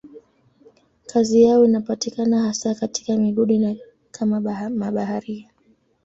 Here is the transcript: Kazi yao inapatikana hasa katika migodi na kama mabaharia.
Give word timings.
Kazi 1.05 1.43
yao 1.43 1.65
inapatikana 1.65 2.41
hasa 2.41 2.75
katika 2.75 3.17
migodi 3.17 3.57
na 3.59 3.75
kama 4.11 4.69
mabaharia. 4.69 5.49